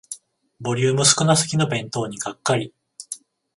[0.59, 2.73] ボリューム少なすぎの弁当にがっかり